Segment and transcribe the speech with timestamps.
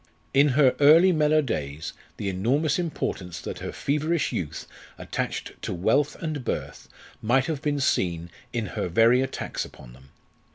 [0.33, 4.65] In her early Mellor days the enormous importance that her feverish youth
[4.97, 6.89] attached to wealth and birth
[7.21, 10.09] might have been seen in her very attacks upon them.